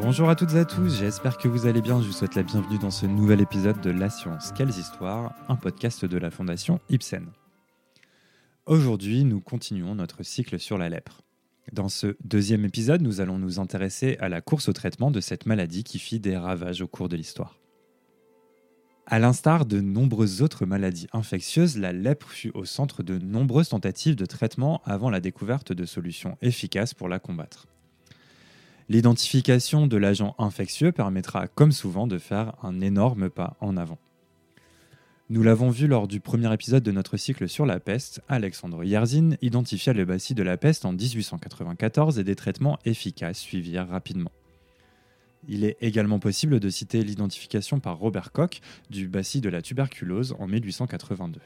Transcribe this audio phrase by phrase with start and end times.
[0.00, 2.00] Bonjour à toutes et à tous, j'espère que vous allez bien.
[2.00, 5.56] Je vous souhaite la bienvenue dans ce nouvel épisode de La Science, Quelles Histoires, un
[5.56, 7.26] podcast de la Fondation Ibsen.
[8.66, 11.22] Aujourd'hui, nous continuons notre cycle sur la lèpre.
[11.72, 15.46] Dans ce deuxième épisode, nous allons nous intéresser à la course au traitement de cette
[15.46, 17.58] maladie qui fit des ravages au cours de l'histoire.
[19.04, 24.14] À l'instar de nombreuses autres maladies infectieuses, la lèpre fut au centre de nombreuses tentatives
[24.14, 27.66] de traitement avant la découverte de solutions efficaces pour la combattre.
[28.90, 33.98] L'identification de l'agent infectieux permettra, comme souvent, de faire un énorme pas en avant.
[35.28, 39.36] Nous l'avons vu lors du premier épisode de notre cycle sur la peste, Alexandre Yerzin
[39.42, 44.32] identifia le bacille de la peste en 1894 et des traitements efficaces suivirent rapidement.
[45.46, 50.34] Il est également possible de citer l'identification par Robert Koch du bacille de la tuberculose
[50.38, 51.40] en 1882.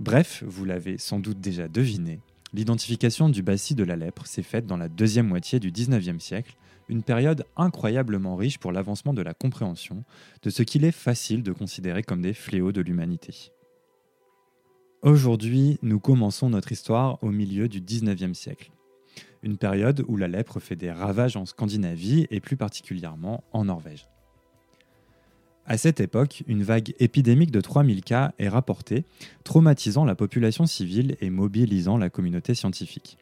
[0.00, 2.20] Bref, vous l'avez sans doute déjà deviné,
[2.54, 6.56] L'identification du bacille de la lèpre s'est faite dans la deuxième moitié du XIXe siècle,
[6.88, 10.04] une période incroyablement riche pour l'avancement de la compréhension
[10.42, 13.52] de ce qu'il est facile de considérer comme des fléaux de l'humanité.
[15.02, 18.70] Aujourd'hui, nous commençons notre histoire au milieu du XIXe siècle,
[19.42, 24.06] une période où la lèpre fait des ravages en Scandinavie et plus particulièrement en Norvège.
[25.64, 29.04] À cette époque, une vague épidémique de 3000 cas est rapportée,
[29.44, 33.16] traumatisant la population civile et mobilisant la communauté scientifique.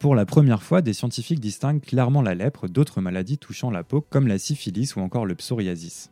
[0.00, 4.00] Pour la première fois, des scientifiques distinguent clairement la lèpre d'autres maladies touchant la peau
[4.00, 6.10] comme la syphilis ou encore le psoriasis.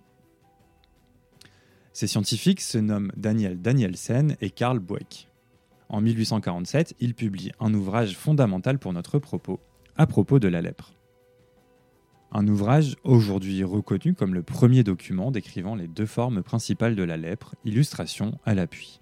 [1.92, 5.28] Ces scientifiques se nomment Daniel Danielsen et Karl Boeck.
[5.88, 9.58] En 1847, ils publient un ouvrage fondamental pour notre propos,
[9.96, 10.97] à propos de la lèpre.
[12.30, 17.16] Un ouvrage aujourd'hui reconnu comme le premier document décrivant les deux formes principales de la
[17.16, 19.00] lèpre, illustration à l'appui.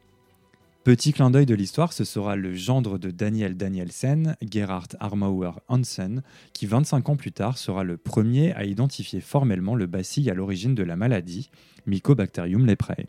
[0.84, 6.22] Petit clin d'œil de l'histoire, ce sera le gendre de Daniel Danielsen, Gerhard Armauer Hansen,
[6.52, 10.76] qui 25 ans plus tard sera le premier à identifier formellement le bacille à l'origine
[10.76, 11.50] de la maladie,
[11.86, 13.08] Mycobacterium leprae.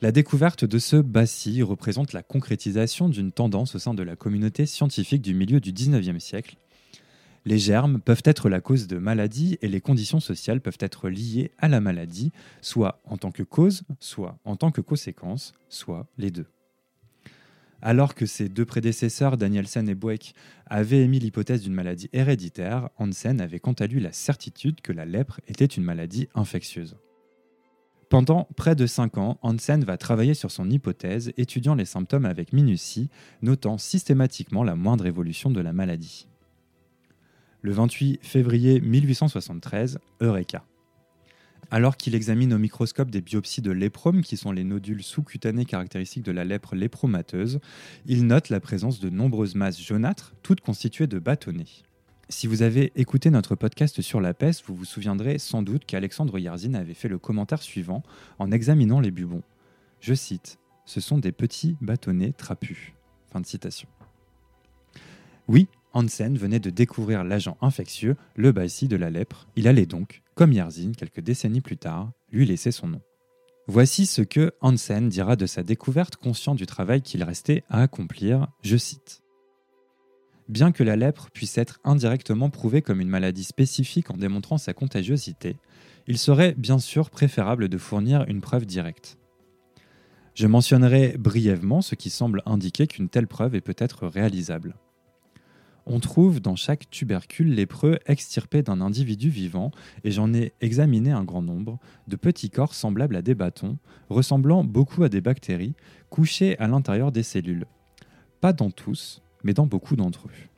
[0.00, 4.64] La découverte de ce bacille représente la concrétisation d'une tendance au sein de la communauté
[4.64, 6.56] scientifique du milieu du XIXe siècle
[7.46, 11.52] les germes peuvent être la cause de maladies et les conditions sociales peuvent être liées
[11.58, 16.32] à la maladie, soit en tant que cause, soit en tant que conséquence, soit les
[16.32, 16.46] deux.
[17.80, 20.34] Alors que ses deux prédécesseurs, Danielsen et Boeck,
[20.66, 25.04] avaient émis l'hypothèse d'une maladie héréditaire, Hansen avait quant à lui la certitude que la
[25.04, 26.96] lèpre était une maladie infectieuse.
[28.08, 32.52] Pendant près de cinq ans, Hansen va travailler sur son hypothèse, étudiant les symptômes avec
[32.52, 33.08] minutie,
[33.40, 36.26] notant systématiquement la moindre évolution de la maladie
[37.62, 40.64] le 28 février 1873, Eureka.
[41.70, 46.24] Alors qu'il examine au microscope des biopsies de léprome, qui sont les nodules sous-cutanés caractéristiques
[46.24, 47.60] de la lèpre lépromateuse,
[48.06, 51.82] il note la présence de nombreuses masses jaunâtres, toutes constituées de bâtonnets.
[52.28, 56.38] Si vous avez écouté notre podcast sur la peste, vous vous souviendrez sans doute qu'Alexandre
[56.38, 58.02] Yarzin avait fait le commentaire suivant
[58.38, 59.42] en examinant les bubons.
[60.00, 62.92] Je cite Ce sont des petits bâtonnets trapus.
[63.32, 63.88] Fin de citation.
[65.48, 69.48] Oui, Hansen venait de découvrir l'agent infectieux, le bacille de la lèpre.
[69.56, 73.00] Il allait donc, comme Yerzin quelques décennies plus tard, lui laisser son nom.
[73.66, 78.46] Voici ce que Hansen dira de sa découverte, conscient du travail qu'il restait à accomplir.
[78.60, 79.22] Je cite.
[80.50, 84.74] Bien que la lèpre puisse être indirectement prouvée comme une maladie spécifique en démontrant sa
[84.74, 85.56] contagiosité,
[86.06, 89.16] il serait bien sûr préférable de fournir une preuve directe.
[90.34, 94.76] Je mentionnerai brièvement ce qui semble indiquer qu'une telle preuve est peut-être réalisable
[95.86, 99.70] on trouve dans chaque tubercule lépreux extirpé d'un individu vivant,
[100.04, 103.78] et j'en ai examiné un grand nombre, de petits corps semblables à des bâtons,
[104.10, 105.74] ressemblant beaucoup à des bactéries,
[106.10, 107.66] couchés à l'intérieur des cellules.
[108.40, 110.48] Pas dans tous, mais dans beaucoup d'entre eux.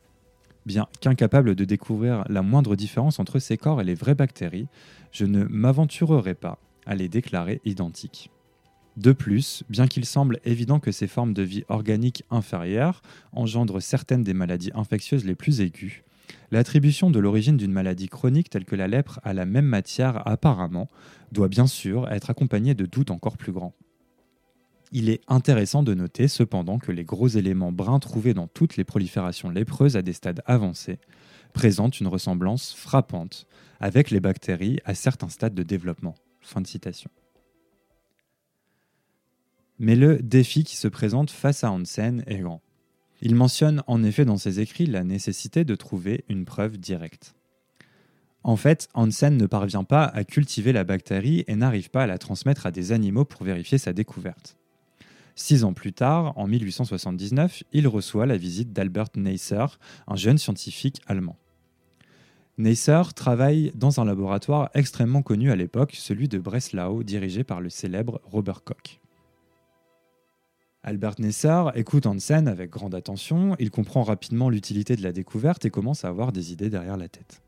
[0.66, 4.68] Bien qu'incapable de découvrir la moindre différence entre ces corps et les vraies bactéries,
[5.12, 8.30] je ne m'aventurerai pas à les déclarer identiques.
[8.98, 13.00] De plus, bien qu'il semble évident que ces formes de vie organique inférieures
[13.30, 16.02] engendrent certaines des maladies infectieuses les plus aiguës,
[16.50, 20.90] l'attribution de l'origine d'une maladie chronique telle que la lèpre à la même matière apparemment
[21.30, 23.72] doit bien sûr être accompagnée de doutes encore plus grands.
[24.90, 28.84] Il est intéressant de noter cependant que les gros éléments bruns trouvés dans toutes les
[28.84, 30.98] proliférations lépreuses à des stades avancés
[31.52, 33.46] présentent une ressemblance frappante
[33.78, 36.16] avec les bactéries à certains stades de développement.
[36.40, 37.10] Fin de citation.
[39.78, 42.60] Mais le défi qui se présente face à Hansen est grand.
[43.20, 47.34] Il mentionne en effet dans ses écrits la nécessité de trouver une preuve directe.
[48.44, 52.18] En fait, Hansen ne parvient pas à cultiver la bactérie et n'arrive pas à la
[52.18, 54.56] transmettre à des animaux pour vérifier sa découverte.
[55.34, 59.66] Six ans plus tard, en 1879, il reçoit la visite d'Albert Neisser,
[60.06, 61.36] un jeune scientifique allemand.
[62.58, 67.70] Neisser travaille dans un laboratoire extrêmement connu à l'époque, celui de Breslau, dirigé par le
[67.70, 68.98] célèbre Robert Koch.
[70.84, 75.70] Albert Neisser écoute Hansen avec grande attention, il comprend rapidement l'utilité de la découverte et
[75.70, 77.42] commence à avoir des idées derrière la tête.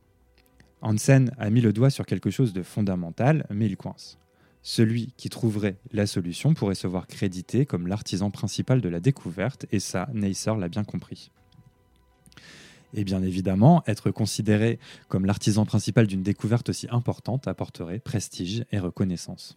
[0.82, 4.18] Hansen a mis le doigt sur quelque chose de fondamental, mais il coince.
[4.62, 9.64] Celui qui trouverait la solution pourrait se voir crédité comme l'artisan principal de la découverte,
[9.70, 11.30] et ça, Neisser l'a bien compris.
[12.94, 18.80] Et bien évidemment, être considéré comme l'artisan principal d'une découverte aussi importante apporterait prestige et
[18.80, 19.56] reconnaissance.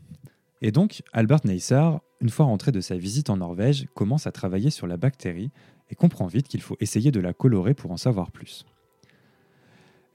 [0.65, 1.89] Et donc, Albert Neisser,
[2.21, 5.51] une fois rentré de sa visite en Norvège, commence à travailler sur la bactérie
[5.89, 8.65] et comprend vite qu'il faut essayer de la colorer pour en savoir plus.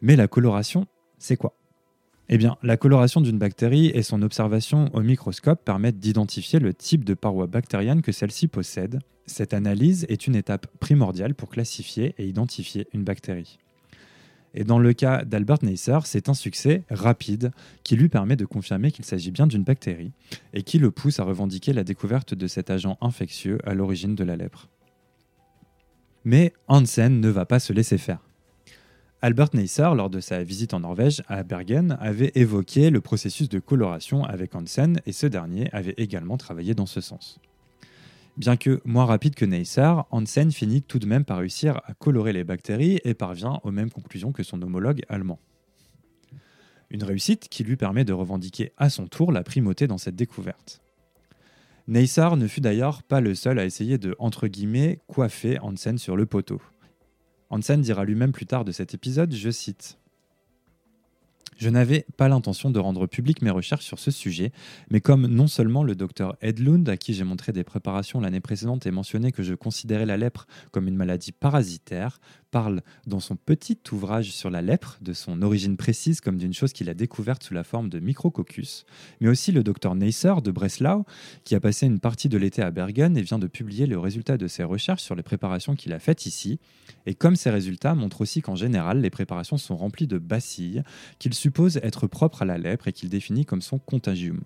[0.01, 0.87] Mais la coloration,
[1.19, 1.55] c'est quoi?
[2.31, 7.05] Eh bien, la coloration d'une bactérie et son observation au microscope permettent d'identifier le type
[7.05, 9.01] de paroi bactérienne que celle-ci possède.
[9.27, 13.59] Cette analyse est une étape primordiale pour classifier et identifier une bactérie.
[14.55, 17.53] Et dans le cas d'Albert Neisser, c'est un succès rapide
[17.85, 20.13] qui lui permet de confirmer qu'il s'agit bien d'une bactérie
[20.55, 24.25] et qui le pousse à revendiquer la découverte de cet agent infectieux à l'origine de
[24.25, 24.69] la lèpre.
[26.25, 28.21] Mais Hansen ne va pas se laisser faire.
[29.21, 33.59] Albert Neisser, lors de sa visite en Norvège à Bergen, avait évoqué le processus de
[33.59, 37.41] coloration avec Hansen et ce dernier avait également travaillé dans ce sens.
[38.39, 42.33] Bien que moins rapide que Neisser, Hansen finit tout de même par réussir à colorer
[42.33, 45.41] les bactéries et parvient aux mêmes conclusions que son homologue allemand.
[46.91, 50.81] Une réussite qui lui permet de revendiquer à son tour la primauté dans cette découverte.
[51.89, 56.17] Neisser ne fut d'ailleurs pas le seul à essayer de entre guillemets coiffer Hansen sur
[56.17, 56.63] le poteau.
[57.51, 59.99] Hansen dira lui-même plus tard de cet épisode, je cite
[61.59, 64.53] je n'avais pas l'intention de rendre public mes recherches sur ce sujet,
[64.91, 68.87] mais comme non seulement le docteur Edlund, à qui j'ai montré des préparations l'année précédente
[68.87, 72.21] et mentionné que je considérais la lèpre comme une maladie parasitaire,
[72.51, 76.73] parle dans son petit ouvrage sur la lèpre de son origine précise comme d'une chose
[76.73, 78.85] qu'il a découverte sous la forme de micrococcus,
[79.21, 81.05] mais aussi le docteur Neisser de Breslau,
[81.45, 84.37] qui a passé une partie de l'été à Bergen et vient de publier le résultat
[84.37, 86.59] de ses recherches sur les préparations qu'il a faites ici.
[87.07, 90.83] Et comme ces résultats montrent aussi qu'en général, les préparations sont remplies de bacilles,
[91.19, 94.41] qu'il suppose être propres à la lèpre et qu'il définit comme son contagium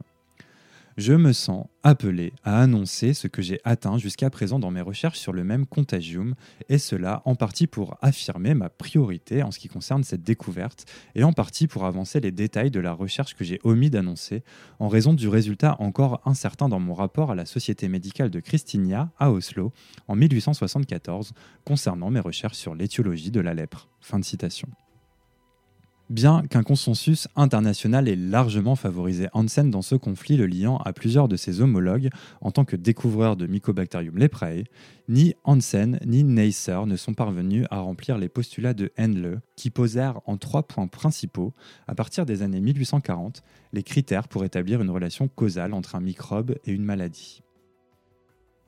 [0.96, 5.18] je me sens appelé à annoncer ce que j'ai atteint jusqu'à présent dans mes recherches
[5.18, 6.34] sur le même contagium,
[6.68, 10.84] et cela en partie pour affirmer ma priorité en ce qui concerne cette découverte,
[11.14, 14.42] et en partie pour avancer les détails de la recherche que j'ai omis d'annoncer,
[14.78, 19.10] en raison du résultat encore incertain dans mon rapport à la Société médicale de Christinia
[19.18, 19.72] à Oslo
[20.08, 21.32] en 1874
[21.64, 23.88] concernant mes recherches sur l'étiologie de la lèpre.
[24.00, 24.68] Fin de citation.
[26.10, 31.28] Bien qu'un consensus international ait largement favorisé Hansen dans ce conflit le liant à plusieurs
[31.28, 32.10] de ses homologues
[32.40, 34.64] en tant que découvreur de Mycobacterium leprae,
[35.08, 40.20] ni Hansen ni Neisser ne sont parvenus à remplir les postulats de Henle qui posèrent
[40.26, 41.54] en trois points principaux,
[41.86, 46.56] à partir des années 1840, les critères pour établir une relation causale entre un microbe
[46.64, 47.42] et une maladie.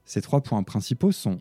[0.04, 1.40] Ces trois points principaux sont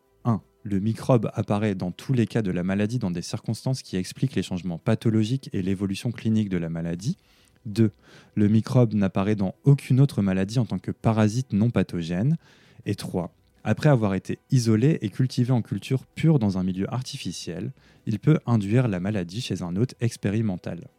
[0.64, 4.36] le microbe apparaît dans tous les cas de la maladie dans des circonstances qui expliquent
[4.36, 7.18] les changements pathologiques et l'évolution clinique de la maladie.
[7.66, 7.92] 2.
[8.36, 12.38] Le microbe n'apparaît dans aucune autre maladie en tant que parasite non pathogène.
[12.86, 13.34] Et 3.
[13.66, 17.72] Après avoir été isolé et cultivé en culture pure dans un milieu artificiel,
[18.06, 20.90] il peut induire la maladie chez un hôte expérimental.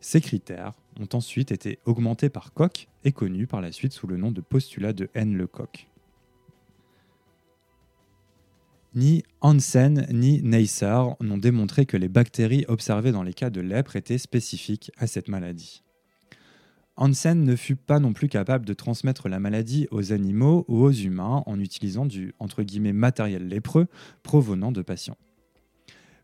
[0.00, 4.18] Ces critères ont ensuite été augmentés par Koch et connus par la suite sous le
[4.18, 5.88] nom de postulat de N-le-Koch.
[8.96, 13.94] Ni Hansen ni Neisser n'ont démontré que les bactéries observées dans les cas de lèpre
[13.94, 15.82] étaient spécifiques à cette maladie.
[16.96, 20.92] Hansen ne fut pas non plus capable de transmettre la maladie aux animaux ou aux
[20.92, 22.32] humains en utilisant du
[22.94, 23.86] matériel lépreux
[24.22, 25.18] provenant de patients.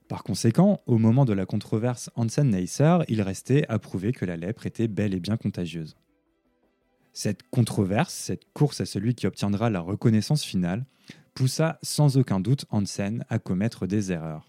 [0.08, 4.64] Par conséquent, au moment de la controverse Hansen-Neisser, il restait à prouver que la lèpre
[4.64, 5.94] était bel et bien contagieuse.
[7.12, 10.86] Cette controverse, cette course à celui qui obtiendra la reconnaissance finale,
[11.34, 14.46] poussa sans aucun doute Hansen à commettre des erreurs.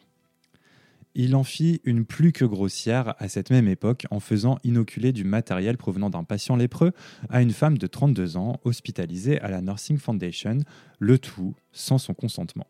[1.16, 5.24] Il en fit une plus que grossière à cette même époque en faisant inoculer du
[5.24, 6.92] matériel provenant d'un patient lépreux
[7.30, 10.60] à une femme de 32 ans hospitalisée à la Nursing Foundation,
[10.98, 12.66] le tout sans son consentement.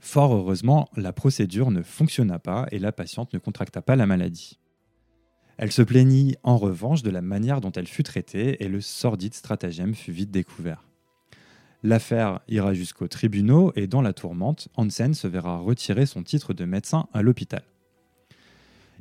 [0.00, 4.58] Fort heureusement, la procédure ne fonctionna pas et la patiente ne contracta pas la maladie.
[5.56, 9.34] Elle se plaignit en revanche de la manière dont elle fut traitée et le sordide
[9.34, 10.87] stratagème fut vite découvert.
[11.82, 16.64] L'affaire ira jusqu'aux tribunaux et dans la tourmente, Hansen se verra retirer son titre de
[16.64, 17.62] médecin à l'hôpital.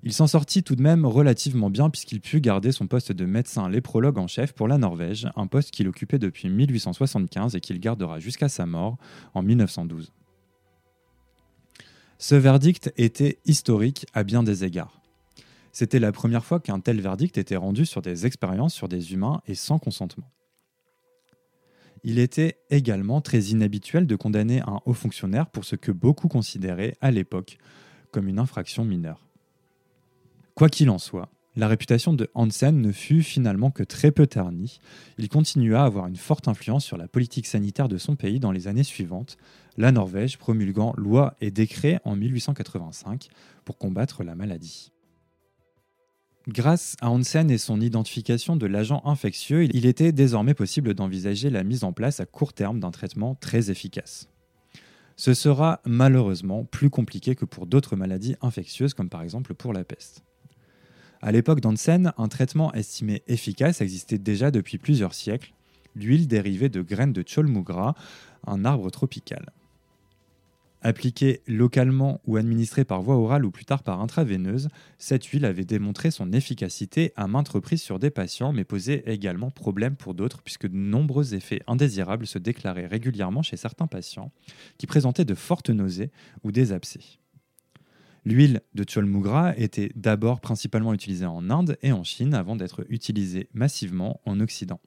[0.04, 3.68] Il s'en sortit tout de même relativement bien puisqu'il put garder son poste de médecin
[3.68, 8.20] léprologue en chef pour la Norvège, un poste qu'il occupait depuis 1875 et qu'il gardera
[8.20, 8.98] jusqu'à sa mort
[9.34, 10.14] en 1912.
[12.20, 15.02] Ce verdict était historique à bien des égards.
[15.72, 19.42] C'était la première fois qu'un tel verdict était rendu sur des expériences sur des humains
[19.48, 20.30] et sans consentement.
[22.10, 26.96] Il était également très inhabituel de condamner un haut fonctionnaire pour ce que beaucoup considéraient
[27.02, 27.58] à l'époque
[28.12, 29.28] comme une infraction mineure.
[30.56, 34.80] Quoi qu'il en soit, la réputation de Hansen ne fut finalement que très peu ternie.
[35.18, 38.54] Il continua à avoir une forte influence sur la politique sanitaire de son pays dans
[38.54, 39.36] les années suivantes,
[39.76, 43.28] la Norvège promulguant lois et décrets en 1885
[43.66, 44.94] pour combattre la maladie.
[46.48, 51.66] Grâce à Hansen et son identification de l'agent infectieux, il était désormais possible d'envisager la
[51.66, 54.30] mise en place à court terme d'un traitement très efficace.
[55.18, 59.84] Ce sera malheureusement plus compliqué que pour d'autres maladies infectieuses comme par exemple pour la
[59.84, 60.24] peste.
[61.22, 65.54] À l'époque d'Hansen, un traitement estimé efficace existait déjà depuis plusieurs siècles,
[65.96, 67.94] l'huile dérivée de graines de cholmugra,
[68.46, 69.52] un arbre tropical.
[70.84, 74.70] Appliquée localement ou administrée par voie orale ou plus tard par intraveineuse,
[75.00, 79.50] cette huile avait démontré son efficacité à maintes reprises sur des patients, mais posait également
[79.50, 84.32] problème pour d'autres, puisque de nombreux effets indésirables se déclaraient régulièrement chez certains patients
[84.78, 86.12] qui présentaient de fortes nausées
[86.44, 87.02] ou des abcès.
[88.24, 93.50] L'huile de Cholmugra était d'abord principalement utilisée en Inde et en Chine avant d'être utilisée
[93.54, 94.80] massivement en Occident.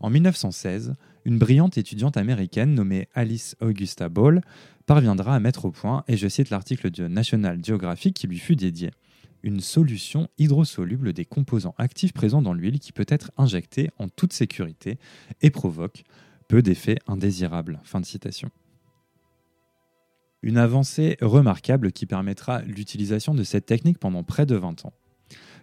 [0.00, 0.94] En 1916,
[1.24, 4.42] une brillante étudiante américaine nommée Alice Augusta Ball
[4.86, 8.56] parviendra à mettre au point, et je cite l'article de National Geographic qui lui fut
[8.56, 8.90] dédié,
[9.42, 14.32] une solution hydrosoluble des composants actifs présents dans l'huile qui peut être injectée en toute
[14.32, 14.98] sécurité
[15.42, 16.04] et provoque
[16.48, 17.80] peu d'effets indésirables.
[17.84, 18.50] Fin citation.
[20.42, 24.92] Une avancée remarquable qui permettra l'utilisation de cette technique pendant près de 20 ans.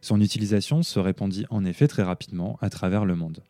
[0.01, 3.41] Son utilisation se répandit en effet très rapidement à travers le monde.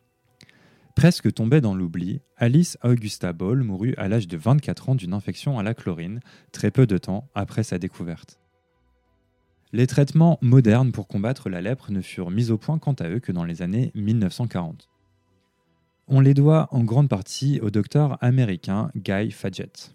[0.96, 5.58] Presque tombée dans l'oubli, Alice Augusta Ball mourut à l'âge de 24 ans d'une infection
[5.58, 6.20] à la chlorine,
[6.52, 8.40] très peu de temps après sa découverte.
[9.74, 13.20] Les traitements modernes pour combattre la lèpre ne furent mis au point quant à eux
[13.20, 14.88] que dans les années 1940.
[16.08, 19.94] On les doit en grande partie au docteur américain Guy Fadgett.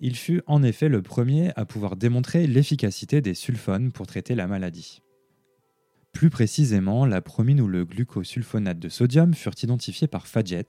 [0.00, 4.46] Il fut en effet le premier à pouvoir démontrer l'efficacité des sulfones pour traiter la
[4.46, 5.00] maladie.
[6.16, 10.64] Plus précisément, la promine ou le glucosulfonate de sodium furent identifiés par Fadjet,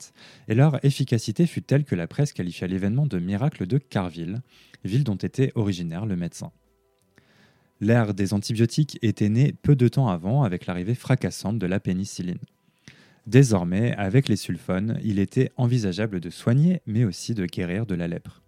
[0.46, 4.42] et leur efficacité fut telle que la presse qualifia l'événement de miracle de Carville,
[4.84, 6.52] ville dont était originaire le médecin.
[7.80, 12.40] L'ère des antibiotiques était née peu de temps avant avec l'arrivée fracassante de la pénicilline.
[13.26, 18.06] Désormais, avec les sulfones, il était envisageable de soigner mais aussi de guérir de la
[18.06, 18.42] lèpre.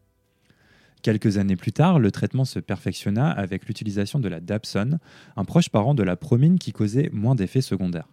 [1.03, 4.99] Quelques années plus tard, le traitement se perfectionna avec l'utilisation de la dapsone,
[5.37, 8.09] un proche parent de la promine qui causait moins d'effets secondaires.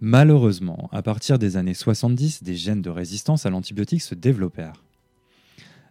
[0.00, 4.84] Malheureusement, à partir des années 70, des gènes de résistance à l'antibiotique se développèrent.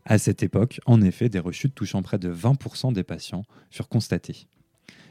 [0.06, 4.48] À cette époque, en effet, des rechutes touchant près de 20% des patients furent constatées.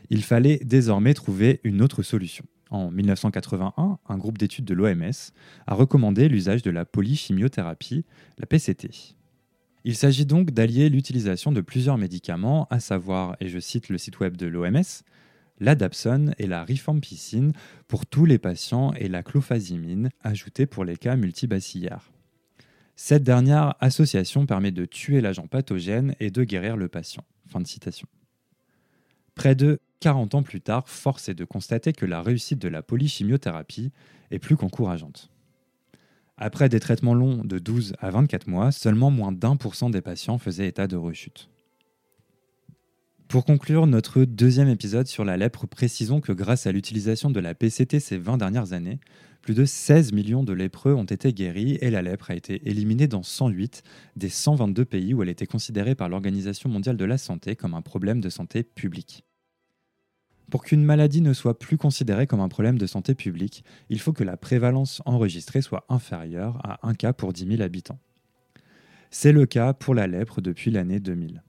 [0.09, 2.47] Il fallait désormais trouver une autre solution.
[2.71, 5.13] En 1981, un groupe d'études de l'OMS
[5.67, 8.07] a recommandé l'usage de la polychimiothérapie,
[8.39, 9.16] la PCT.
[9.89, 14.19] Il s'agit donc d'allier l'utilisation de plusieurs médicaments, à savoir, et je cite le site
[14.19, 14.83] web de l'OMS,
[15.61, 17.53] la dapsone et la rifampicine
[17.87, 22.11] pour tous les patients et la clofazimine ajoutée pour les cas multibacillaires.
[22.97, 27.23] Cette dernière association permet de tuer l'agent pathogène et de guérir le patient.
[29.37, 32.83] Près de 40 ans plus tard, force est de constater que la réussite de la
[32.83, 33.93] polychimiothérapie
[34.33, 35.31] est plus qu'encourageante.
[36.39, 40.03] Après des traitements longs de 12 à 24 mois, seulement moins d'un pour cent des
[40.03, 41.49] patients faisaient état de rechute.
[43.27, 47.55] Pour conclure notre deuxième épisode sur la lèpre, précisons que grâce à l'utilisation de la
[47.55, 49.01] PCT ces 20 dernières années,
[49.41, 53.09] plus de 16 millions de lépreux ont été guéris et la lèpre a été éliminée
[53.09, 53.83] dans 108
[54.17, 57.83] des 122 pays où elle était considérée par l'Organisation mondiale de la santé comme un
[57.83, 59.25] problème de santé publique.
[60.51, 64.13] Pour qu'une maladie ne soit plus considérée comme un problème de santé publique, il faut
[64.13, 67.99] que la prévalence enregistrée soit inférieure à 1 cas pour 10 000 habitants.
[69.11, 71.43] C'est le cas pour la lèpre depuis l'année 2000.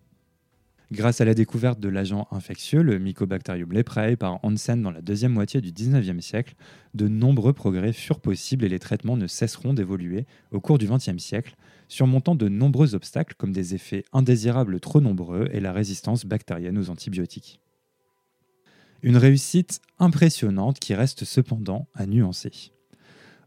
[0.89, 5.33] Grâce à la découverte de l'agent infectieux, le Mycobacterium leprae, par Hansen dans la deuxième
[5.33, 6.55] moitié du 19e siècle,
[6.93, 11.19] de nombreux progrès furent possibles et les traitements ne cesseront d'évoluer au cours du 20e
[11.19, 11.55] siècle,
[11.89, 16.89] surmontant de nombreux obstacles comme des effets indésirables trop nombreux et la résistance bactérienne aux
[16.89, 17.59] antibiotiques.
[19.03, 22.71] Une réussite impressionnante qui reste cependant à nuancer.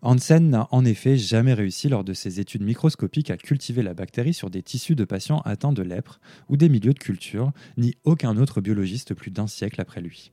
[0.03, 4.33] Hansen n'a en effet jamais réussi lors de ses études microscopiques à cultiver la bactérie
[4.33, 8.37] sur des tissus de patients atteints de lèpre ou des milieux de culture, ni aucun
[8.39, 10.33] autre biologiste plus d'un siècle après lui.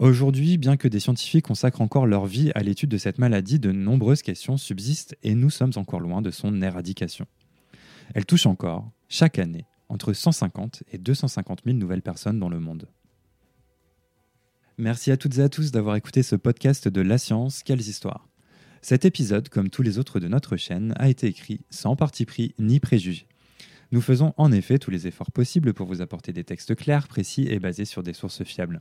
[0.00, 3.70] Aujourd'hui, bien que des scientifiques consacrent encore leur vie à l'étude de cette maladie, de
[3.70, 7.26] nombreuses questions subsistent et nous sommes encore loin de son éradication.
[8.14, 12.88] Elle touche encore, chaque année, entre 150 et 250 000 nouvelles personnes dans le monde.
[14.82, 18.26] Merci à toutes et à tous d'avoir écouté ce podcast de La Science, quelles histoires.
[18.80, 22.52] Cet épisode, comme tous les autres de notre chaîne, a été écrit sans parti pris
[22.58, 23.28] ni préjugé.
[23.92, 27.46] Nous faisons en effet tous les efforts possibles pour vous apporter des textes clairs, précis
[27.48, 28.80] et basés sur des sources fiables.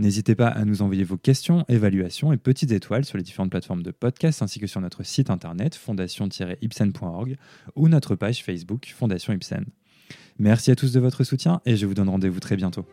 [0.00, 3.84] N'hésitez pas à nous envoyer vos questions, évaluations et petites étoiles sur les différentes plateformes
[3.84, 7.36] de podcast ainsi que sur notre site internet fondation-ipsen.org
[7.76, 9.66] ou notre page Facebook Fondation Ipsen.
[10.40, 12.84] Merci à tous de votre soutien et je vous donne rendez-vous très bientôt.